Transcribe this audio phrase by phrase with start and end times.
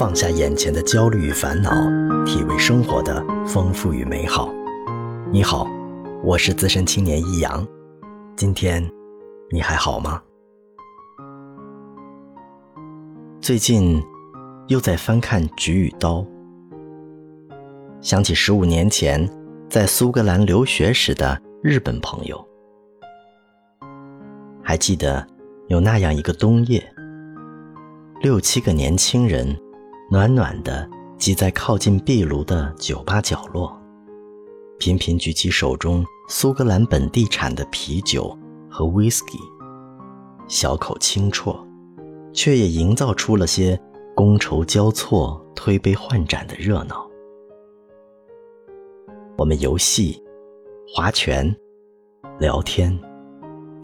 [0.00, 1.70] 放下眼前的焦虑与烦恼，
[2.24, 4.50] 体味生活的丰富与美好。
[5.30, 5.66] 你好，
[6.24, 7.68] 我是资深青年易阳，
[8.34, 8.82] 今天
[9.50, 10.22] 你还好吗？
[13.42, 14.02] 最近
[14.68, 16.20] 又在翻看《菊与刀》，
[18.00, 19.28] 想起十五年前
[19.68, 22.42] 在苏格兰留学时的日本朋友，
[24.62, 25.26] 还记得
[25.68, 26.82] 有那样一个冬夜，
[28.22, 29.54] 六七个年轻人。
[30.12, 33.72] 暖暖的挤在靠近壁炉的酒吧角落，
[34.76, 38.36] 频频举起手中苏格兰本地产的啤酒
[38.68, 39.38] 和 whisky，
[40.48, 41.56] 小口轻啜，
[42.32, 43.80] 却也营造出了些
[44.16, 47.08] 觥筹交错、推杯换盏的热闹。
[49.38, 50.20] 我们游戏、
[50.92, 51.54] 划拳、
[52.40, 52.98] 聊天、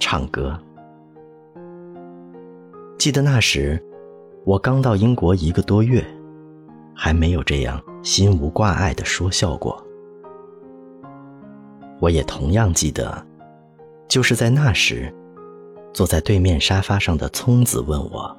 [0.00, 0.58] 唱歌。
[2.98, 3.80] 记得那时，
[4.44, 6.04] 我刚到英国一个多月。
[6.96, 9.80] 还没有这样心无挂碍的说笑过。
[12.00, 13.24] 我也同样记得，
[14.08, 15.14] 就是在那时，
[15.92, 18.36] 坐在对面沙发上的聪子问我：“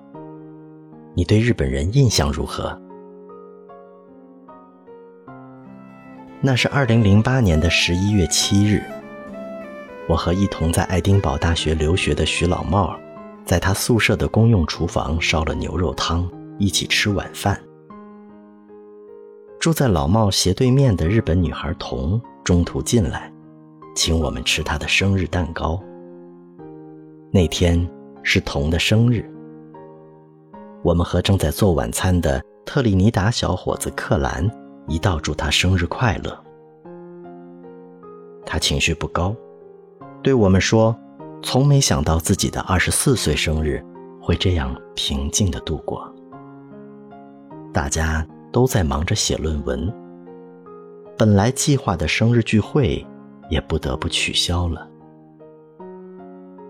[1.15, 2.79] 你对日本人印象如何？”
[6.39, 8.83] 那是二零零八年的十一月七日，
[10.07, 12.95] 我和一同在爱丁堡大学留学的徐老茂，
[13.43, 17.59] 在他宿舍的公用厨房烧了牛肉汤，一起吃晚饭。
[19.59, 23.31] 住在老茂斜对面的日本女孩童中途进来，
[23.95, 25.81] 请我们吃她的生日蛋糕。
[27.31, 27.85] 那天
[28.23, 29.25] 是童的生日，
[30.83, 34.47] 我们和正在做晚餐的特立尼达小伙子克兰
[34.87, 36.37] 一道祝他生日快乐。
[38.45, 39.35] 他情绪不高，
[40.21, 40.95] 对我们说
[41.41, 43.83] ：“从没想到自己的二十四岁生日
[44.21, 46.09] 会这样平静的度过。”
[47.73, 48.25] 大家。
[48.51, 49.93] 都在忙着写论文，
[51.17, 53.05] 本来计划的生日聚会
[53.49, 54.87] 也不得不取消了。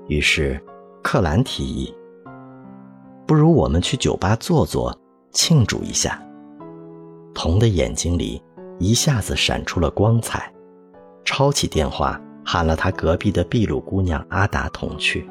[0.07, 0.61] 于是，
[1.03, 1.93] 克兰提议
[3.27, 4.97] ：“不如我们去酒吧坐坐，
[5.31, 6.21] 庆祝一下。”
[7.35, 8.41] 童的眼睛里
[8.79, 10.51] 一下子闪出了光彩，
[11.23, 15.29] 抄起电话喊了他隔壁的秘鲁姑娘阿达同去。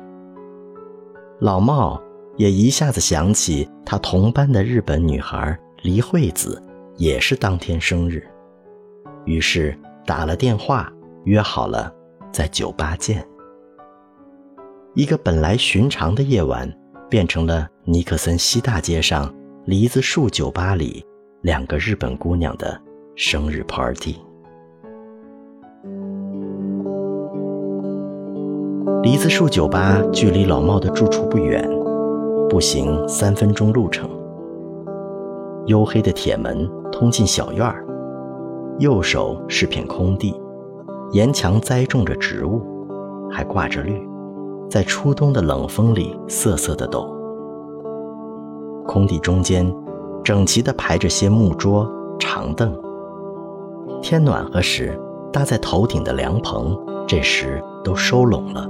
[1.41, 2.01] 老茂
[2.37, 5.59] 也一下子想起他同班的日本女孩。
[5.87, 6.61] 黎惠子
[6.97, 8.21] 也是当天生日，
[9.25, 9.73] 于是
[10.05, 10.93] 打了电话
[11.27, 11.95] 约好了
[12.33, 13.25] 在酒吧见。
[14.95, 16.69] 一个本来寻常的夜晚，
[17.09, 19.33] 变成了尼克森西大街上
[19.65, 21.07] 梨子树酒吧里
[21.43, 22.77] 两个日本姑娘的
[23.15, 24.17] 生日 party。
[29.05, 31.65] 梨子树酒吧距离老茂的住处不远，
[32.49, 34.16] 步行三分钟路程。
[35.67, 37.85] 黝黑的铁门通进小院儿，
[38.79, 40.41] 右手是片空地，
[41.11, 42.63] 沿墙栽种着植物，
[43.29, 44.01] 还挂着绿，
[44.71, 47.13] 在初冬的冷风里瑟瑟的抖。
[48.87, 49.75] 空地中间，
[50.23, 51.91] 整齐地排着些木桌、
[52.21, 52.73] 长凳。
[54.01, 54.97] 天暖和时，
[55.33, 56.79] 搭在头顶的凉棚
[57.09, 58.65] 这时都收拢了，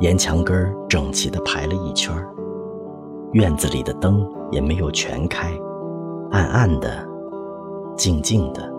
[0.00, 2.26] 沿墙根儿整齐地排了一圈儿。
[3.32, 5.50] 院子里的灯也没有全开。
[6.36, 6.90] 暗暗的，
[7.96, 8.70] 静静的，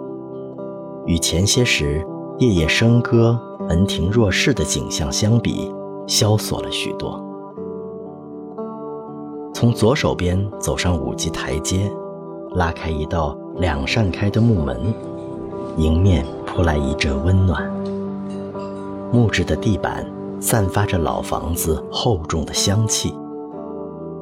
[1.07, 2.05] 与前些时
[2.37, 3.35] 夜夜笙歌、
[3.67, 5.73] 门庭若市的景象相比，
[6.05, 7.19] 萧索了许多。
[9.55, 11.91] 从左手边走上五级台阶，
[12.51, 14.93] 拉开一道两扇开的木门，
[15.77, 17.67] 迎面扑来一阵温暖。
[19.11, 20.05] 木质的地板
[20.39, 23.15] 散发着老房子厚重的香气，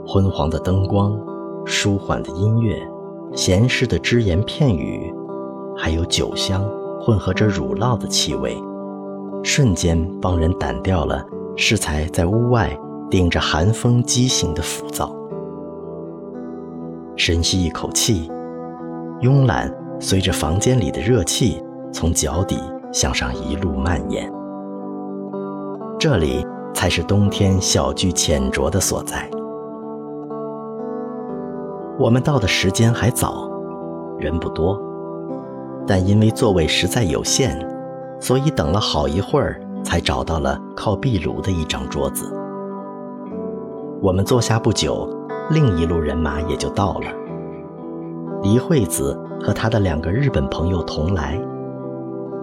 [0.08, 1.20] 昏黄的灯光，
[1.66, 2.82] 舒缓的音乐。
[3.36, 5.14] 闲适的只言片语，
[5.78, 6.64] 还有酒香
[7.02, 8.58] 混合着乳酪的气味，
[9.44, 11.24] 瞬间帮人掸掉了
[11.58, 12.76] 适才在屋外
[13.10, 15.14] 顶着寒风畸形的浮躁。
[17.18, 18.32] 深吸一口气，
[19.22, 21.62] 慵懒随着房间里的热气
[21.92, 22.58] 从脚底
[22.94, 24.32] 向上一路蔓延。
[26.00, 29.30] 这里才是冬天小聚浅酌的所在。
[31.98, 33.50] 我们到的时间还早，
[34.20, 34.78] 人不多，
[35.88, 37.58] 但因为座位实在有限，
[38.20, 42.30] 所以等了好一会儿才找到了靠壁炉的一张桌子。
[44.02, 45.08] 我们坐下不久，
[45.50, 47.08] 另一路人马也就到了。
[48.44, 51.42] 黎惠子和她的两个日本朋友同来，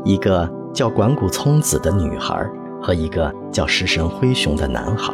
[0.03, 2.51] 一个叫管谷聪子的女孩
[2.81, 5.13] 和一个叫石神灰熊的男孩。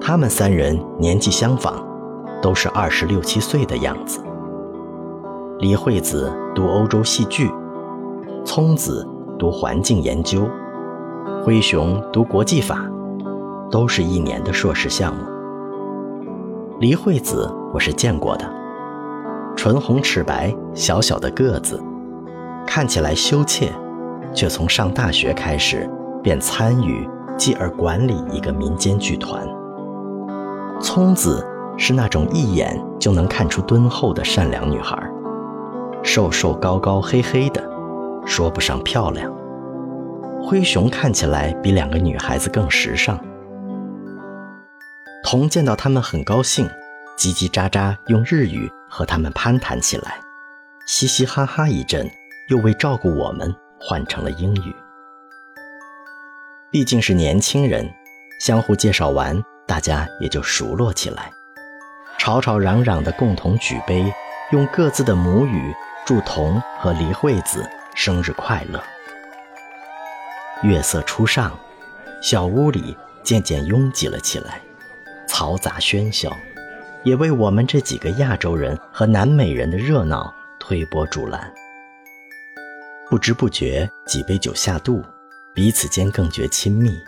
[0.00, 1.88] 他们三人年纪相仿。
[2.42, 4.22] 都是二十六七岁的样子。
[5.58, 7.50] 李惠子读欧洲戏剧，
[8.44, 9.06] 聪子
[9.38, 10.48] 读环境研究，
[11.44, 12.78] 灰熊读国际法，
[13.70, 15.22] 都是一年的硕士项目。
[16.78, 18.50] 李惠子我是见过的，
[19.54, 21.78] 唇红齿白，小小的个子，
[22.66, 23.70] 看起来羞怯，
[24.32, 25.86] 却从上大学开始
[26.22, 27.06] 便参与
[27.36, 29.46] 继而管理一个民间剧团。
[30.80, 31.46] 聪子
[31.80, 35.02] 是那种一眼就能看出敦厚的善良女孩。
[36.02, 37.66] 瘦瘦高高黑黑的，
[38.26, 39.34] 说不上漂亮。
[40.42, 43.18] 灰熊看起来比两个女孩子更时尚。
[45.24, 46.68] 童见到他们很高兴，
[47.16, 50.20] 叽叽喳喳用日语和他们攀谈起来，
[50.86, 52.06] 嘻嘻哈哈一阵，
[52.50, 54.74] 又为照顾我们换成了英语。
[56.70, 57.90] 毕竟是年轻人，
[58.38, 61.30] 相互介绍完，大家也就熟络起来，
[62.20, 64.12] 吵吵嚷嚷的共同举杯，
[64.50, 65.74] 用各自的母语。
[66.04, 68.82] 祝童和黎惠子生日快乐。
[70.62, 71.58] 月色初上，
[72.20, 74.60] 小屋里渐渐拥挤了起来，
[75.26, 76.30] 嘈杂喧嚣，
[77.04, 81.50] 也为我们这几个亚洲人和南美人的热闹推波助澜。
[83.08, 85.02] 不知不觉，几杯酒下肚，
[85.54, 86.98] 彼此间更觉亲密，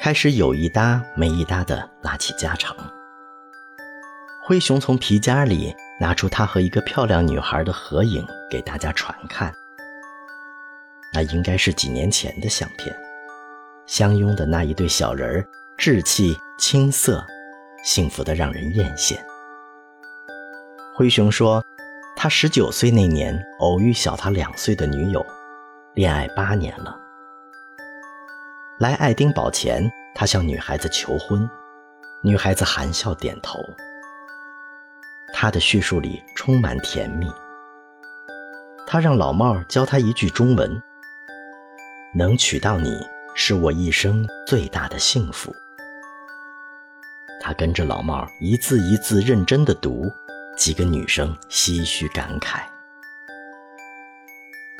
[0.00, 2.74] 开始有一搭没一搭的拉起家常。
[4.44, 5.74] 灰熊从皮夹里。
[6.00, 9.54] 拿出他和一个漂亮女孩的合影给大家传看，
[11.14, 12.92] 那应该是几年前的相片。
[13.86, 15.46] 相拥的那一对小人儿，
[15.78, 17.24] 稚气青涩，
[17.84, 19.16] 幸福的让人艳羡。
[20.92, 21.64] 灰熊说，
[22.16, 25.24] 他十九岁那年偶遇小他两岁的女友，
[25.94, 26.98] 恋爱八年了。
[28.80, 31.48] 来爱丁堡前，他向女孩子求婚，
[32.24, 33.60] 女孩子含笑点头。
[35.42, 37.26] 他的叙述里充满甜蜜。
[38.86, 40.80] 他让老帽教他一句中文
[42.14, 43.04] ：“能娶到你
[43.34, 45.52] 是我一生最大的幸福。”
[47.42, 50.08] 他跟着老帽一字一字认真的读，
[50.56, 52.60] 几个女生唏嘘感慨。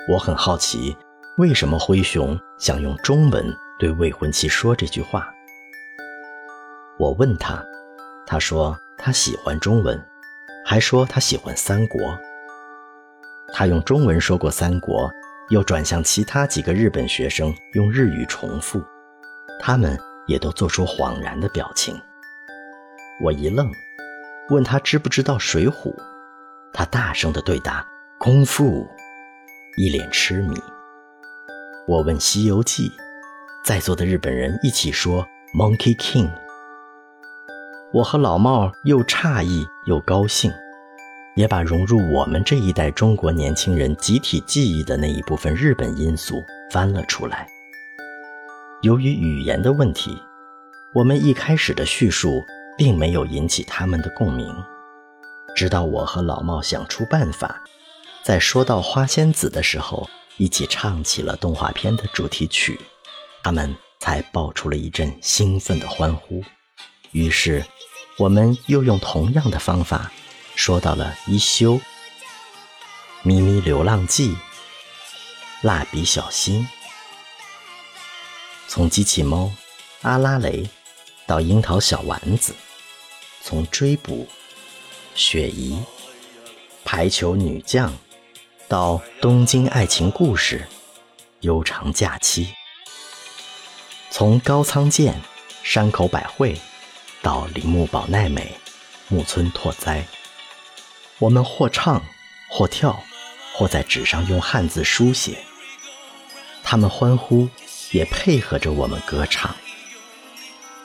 [0.08, 0.97] 我很好奇，
[1.38, 5.29] 为什么灰熊想用中文对未婚妻说这句话？
[7.00, 7.61] 我问他，
[8.25, 10.00] 他说他喜欢中文。
[10.64, 12.19] 还说他喜欢三国。
[13.53, 15.11] 他用中文说过三国，
[15.50, 18.82] 又转向其他几个日本学生用日语重复，
[19.61, 22.00] 他们也都做出恍然的表情。
[23.23, 23.70] 我一愣，
[24.49, 25.94] 问他知不知道水浒，
[26.73, 27.87] 他大声的对答
[28.19, 28.88] 功夫，
[29.76, 30.56] 一脸痴迷。
[31.87, 32.91] 我问西游记，
[33.65, 36.31] 在座的日本人一起说 Monkey King。
[37.94, 40.50] 我和老帽又诧异又高兴，
[41.37, 47.47] 也把融入我们这一代中国年轻人集体记忆的那一部分日本因素翻了出来。
[48.81, 50.17] 由于语言的问题，
[50.94, 52.43] 我们一开始的叙述
[52.79, 54.50] 并没有引起他们的共鸣，
[55.55, 57.62] 直到我和老帽想出办法，
[58.23, 60.09] 在说到花仙子的时候，
[60.39, 62.81] 一起唱起了动画片的主题曲，
[63.43, 66.43] 他们才爆出了一阵兴奋的欢呼。
[67.11, 67.62] 于是。
[68.19, 70.12] 我们又用同样的方法
[70.55, 71.81] 说到了一休、
[73.22, 74.37] 咪咪流浪记、
[75.63, 76.69] 蜡笔小新，
[78.69, 79.51] 从机器猫、
[80.03, 80.69] 阿拉蕾
[81.27, 82.55] 到樱桃小丸子，
[83.41, 84.29] 从追捕、
[85.15, 85.82] 雪姨、
[86.84, 87.93] 排球女将
[88.69, 90.69] 到东京爱情故事、
[91.41, 92.53] 悠长假期，
[94.10, 95.19] 从高仓健、
[95.63, 96.60] 山口百惠。
[97.22, 98.52] 到铃木保奈美、
[99.08, 100.05] 木村拓哉，
[101.20, 102.02] 我们或唱，
[102.50, 103.00] 或跳，
[103.55, 105.38] 或在纸上用汉字书写。
[106.64, 107.48] 他们欢呼，
[107.93, 109.55] 也配合着我们歌唱。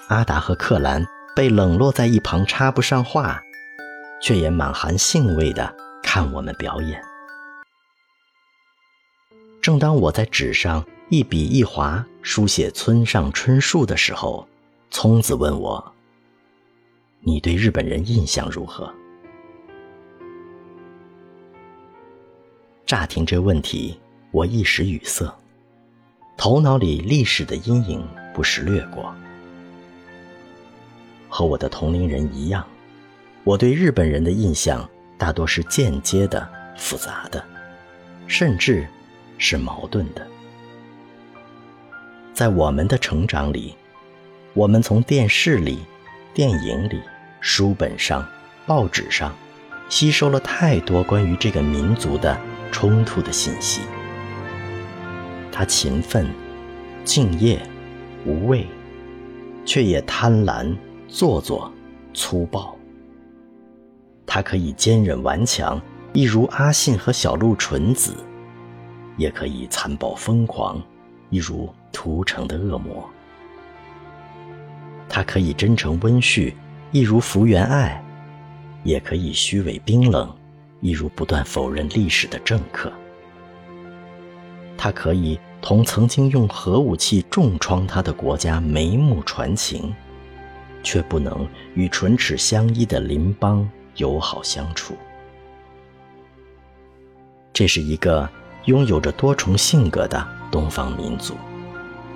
[0.09, 3.41] 阿达和克兰被冷落在一旁，插不上话，
[4.21, 7.03] 却也满含兴味地看我们表演。
[9.59, 14.47] 正当我在纸上一笔一划书写村上春树的时候，
[14.91, 15.93] 聪子问我。
[17.21, 18.93] 你对日本人印象如何？
[22.85, 23.99] 乍听这问题，
[24.31, 25.29] 我一时语塞，
[26.37, 29.13] 头脑里历史的阴影不时掠过。
[31.27, 32.65] 和我的同龄人一样，
[33.43, 36.47] 我对日本人的印象大多是间接的、
[36.77, 37.43] 复杂的，
[38.25, 38.87] 甚至
[39.37, 40.25] 是矛盾的。
[42.33, 43.75] 在我们的成长里，
[44.53, 45.79] 我们从电视里、
[46.37, 47.01] 电影里。
[47.39, 48.23] 书本上，
[48.67, 49.33] 报纸上，
[49.89, 52.39] 吸收了太多关于这个民族的
[52.71, 53.81] 冲突的信息。
[55.51, 56.27] 他勤奋、
[57.03, 57.59] 敬业、
[58.23, 58.67] 无畏，
[59.65, 60.77] 却也贪婪、
[61.07, 61.73] 做作、
[62.13, 62.77] 粗暴。
[64.27, 65.81] 他可以坚忍顽强，
[66.13, 68.11] 一如阿信和小鹿纯子；
[69.17, 70.79] 也可以残暴疯狂，
[71.31, 73.09] 一如屠城的恶魔。
[75.09, 76.53] 他可以真诚温煦，
[76.91, 78.01] 一如福原爱；
[78.83, 80.33] 也可以虚伪冰冷，
[80.81, 82.91] 一如不断否认历史的政客。
[84.77, 89.93] 他可以同曾经用核武器重创他的国家眉目传情，
[90.83, 93.67] 却不能与唇齿相依的邻邦。
[93.95, 94.95] 友好相处，
[97.51, 98.29] 这是一个
[98.65, 101.33] 拥有着多重性格的东方民族。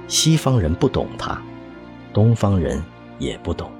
[0.07, 1.41] 西方人不懂他，
[2.13, 2.81] 东方人
[3.19, 3.71] 也不懂。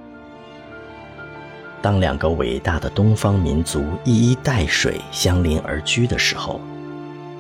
[1.82, 6.62] 当两个伟大的东方民族一衣带水相邻而居的时候，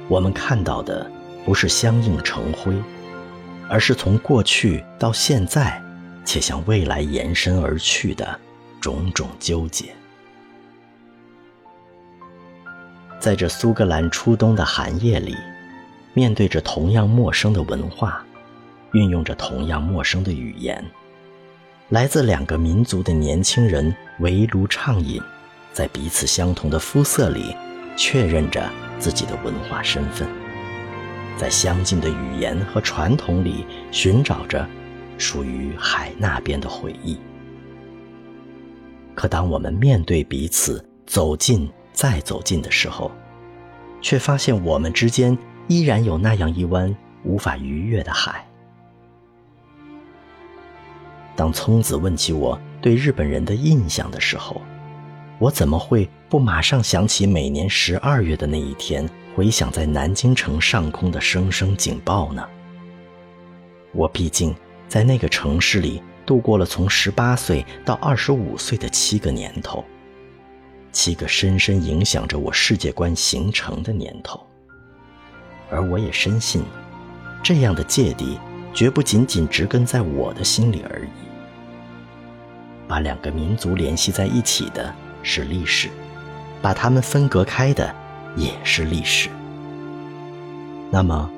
[0.07, 1.09] 我们看到的
[1.45, 2.73] 不是相映成辉，
[3.69, 5.81] 而是从过去到现在，
[6.25, 8.39] 且向未来延伸而去的
[8.79, 9.93] 种种纠结。
[13.19, 15.37] 在这苏格兰初冬的寒夜里，
[16.15, 18.25] 面对着同样陌生的文化，
[18.93, 20.83] 运用着同样陌生的语言，
[21.89, 25.21] 来自两个民族的年轻人围炉畅饮，
[25.73, 27.55] 在彼此相同的肤色里
[27.95, 28.69] 确认着
[28.99, 30.27] 自己的文化身份，
[31.37, 34.67] 在相近的语言和传统里寻找着
[35.17, 37.17] 属于海那边的回忆。
[39.15, 41.69] 可当我们面对彼此，走近。
[41.93, 43.11] 再走近的时候，
[44.01, 46.95] 却发现我们之间依然有那样一湾
[47.25, 48.47] 无法逾越的海。
[51.41, 54.61] 当聪子问起我对日本人的印象的时候，
[55.39, 62.47] 我怎么会不马上想起每年十二月的那一天，回想在南京城上空的声声警报呢？
[63.91, 64.55] 我毕竟
[64.87, 69.83] 在那个城市里度过了从十八岁到二十五岁的七个年头。
[70.91, 74.45] 七个深深影响着我世界观形成的年头，
[75.71, 76.61] 而我也深信，
[77.41, 78.37] 这样的芥蒂
[78.75, 81.20] 绝不仅仅植根在我的心里而已。
[82.87, 85.89] 把两个民族联系在一起的是历史，
[86.61, 87.93] 把它们分隔开的
[88.35, 89.29] 也是历史。
[90.89, 91.29] 那么，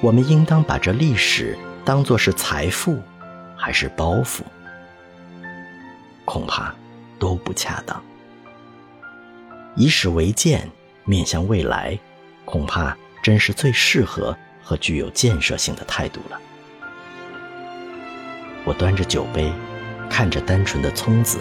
[0.00, 3.00] 我们应当把这历史当作是财富，
[3.56, 4.40] 还是包袱？
[6.24, 6.74] 恐怕
[7.18, 8.02] 都不恰当。
[9.76, 10.68] 以史为鉴，
[11.04, 11.96] 面向未来，
[12.44, 16.40] 恐怕真是最适合和具有建设性的态度了。
[18.64, 19.52] 我端着酒杯，
[20.08, 21.38] 看着单纯的聪子，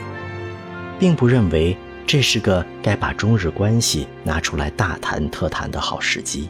[1.00, 6.50] 并不认为这是个该把中日关系拿出来大谈特谈的好时机。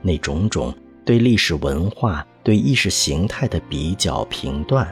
[0.00, 0.74] 那种种
[1.04, 4.88] 对历史文化、对意识形态的比较评断，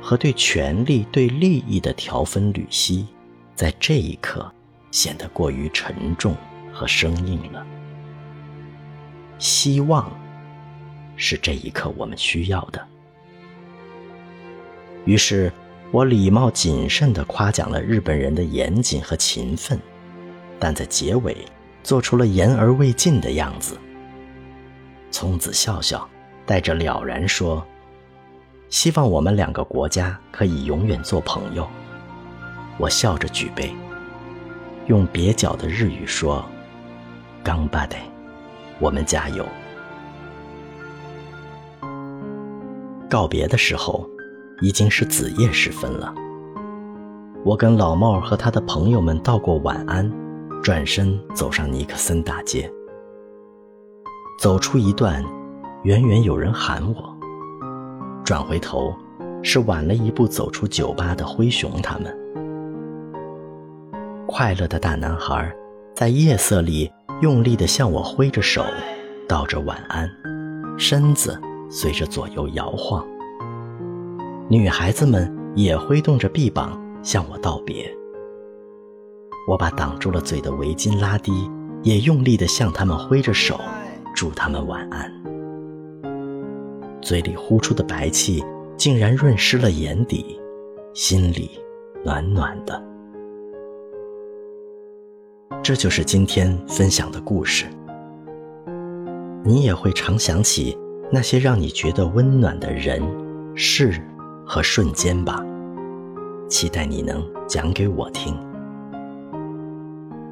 [0.00, 3.06] 和对权力、对利益的条分缕析，
[3.54, 4.52] 在这一刻。
[4.92, 6.36] 显得过于沉重
[6.70, 7.66] 和生硬了。
[9.38, 10.12] 希望
[11.16, 12.88] 是这一刻我们需要的。
[15.04, 15.52] 于是，
[15.90, 19.78] 我礼貌谨慎地夸奖了日本人的严谨和勤奋，
[20.58, 21.36] 但在结尾
[21.82, 23.76] 做出了言而未尽的样子。
[25.10, 26.08] 聪子笑笑，
[26.46, 27.66] 带着了然说
[28.70, 31.68] ：“希望我们两个国家可以永远做朋友。”
[32.78, 33.74] 我笑着举杯。
[34.86, 36.44] 用蹩脚的日语说
[37.44, 37.96] ：“刚巴得，
[38.78, 39.46] 我们加油。”
[43.10, 44.08] 告别的时候，
[44.62, 46.14] 已经是子夜时分了。
[47.44, 50.10] 我跟老帽和他的朋友们道过晚安，
[50.62, 52.72] 转身走上尼克森大街。
[54.38, 55.22] 走出一段，
[55.82, 57.18] 远远有人喊我。
[58.24, 58.94] 转回头，
[59.42, 62.16] 是晚了一步走出酒吧的灰熊他们。
[64.28, 65.52] 快乐的大男孩，
[65.94, 66.90] 在夜色里
[67.20, 68.64] 用力地向我挥着手，
[69.28, 70.08] 道着晚安，
[70.78, 71.38] 身子
[71.68, 73.04] 随着左右摇晃。
[74.48, 77.90] 女孩子们也挥动着臂膀向我道别。
[79.48, 81.50] 我把挡住了嘴的围巾拉低，
[81.82, 83.60] 也用力地向他们挥着手，
[84.14, 85.10] 祝他们晚安。
[87.00, 88.44] 嘴里呼出的白气
[88.76, 90.38] 竟然润湿了眼底，
[90.94, 91.50] 心里
[92.04, 92.80] 暖暖的。
[95.62, 97.66] 这就是今天分享的故事。
[99.44, 100.76] 你也会常想起
[101.10, 103.02] 那些让你觉得温暖的人、
[103.56, 104.00] 事
[104.52, 105.42] 和瞬间吧？
[106.46, 108.36] 期待你能讲给我听。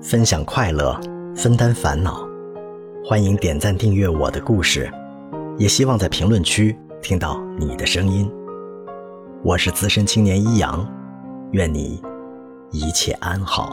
[0.03, 0.95] 分享快乐，
[1.35, 2.29] 分担烦恼，
[3.03, 4.93] 欢迎点赞订阅我的故事，
[5.57, 8.31] 也希望在评论区听到你的声音。
[9.43, 10.87] 我是资深青年一阳，
[11.53, 11.99] 愿你
[12.73, 13.73] 一切安好。